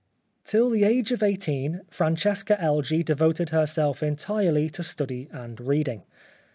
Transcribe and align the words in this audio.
Till 0.45 0.71
the 0.71 0.83
age 0.83 1.11
of 1.11 1.21
eighteen 1.21 1.81
Francesca 1.87 2.57
Elgee 2.59 3.03
de 3.05 3.13
voted 3.13 3.51
herself 3.51 4.01
entirely 4.01 4.67
to 4.67 4.81
study 4.81 5.29
and 5.31 5.59
reading. 5.61 6.01